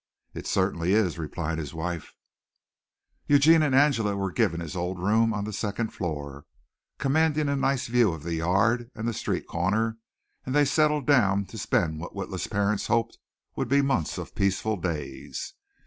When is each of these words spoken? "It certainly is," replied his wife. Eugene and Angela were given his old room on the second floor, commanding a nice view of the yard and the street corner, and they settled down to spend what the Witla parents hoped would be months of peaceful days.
"It 0.33 0.47
certainly 0.47 0.93
is," 0.93 1.19
replied 1.19 1.59
his 1.59 1.75
wife. 1.75 2.15
Eugene 3.27 3.61
and 3.61 3.75
Angela 3.75 4.17
were 4.17 4.31
given 4.31 4.59
his 4.59 4.75
old 4.75 4.97
room 4.97 5.31
on 5.31 5.43
the 5.43 5.53
second 5.53 5.93
floor, 5.93 6.45
commanding 6.97 7.47
a 7.47 7.55
nice 7.55 7.85
view 7.85 8.11
of 8.11 8.23
the 8.23 8.33
yard 8.33 8.89
and 8.95 9.07
the 9.07 9.13
street 9.13 9.45
corner, 9.45 9.99
and 10.43 10.55
they 10.55 10.65
settled 10.65 11.05
down 11.05 11.45
to 11.45 11.57
spend 11.59 11.99
what 11.99 12.15
the 12.15 12.19
Witla 12.35 12.49
parents 12.49 12.87
hoped 12.87 13.19
would 13.55 13.67
be 13.69 13.83
months 13.83 14.17
of 14.17 14.33
peaceful 14.33 14.75
days. 14.75 15.53